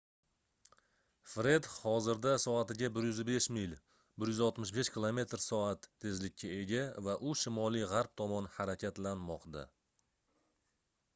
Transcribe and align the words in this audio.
fred 1.31 1.67
hozirda 1.71 2.31
soatiga 2.45 2.87
105 2.93 3.47
mil 3.57 3.75
165 4.27 4.89
km/s 4.95 5.91
tezlikka 6.05 6.49
ega 6.61 6.81
va 7.09 7.15
u 7.29 7.35
shimoliy-g'arb 7.43 8.15
tomon 8.23 8.49
harakatlanmoqda 8.55 9.67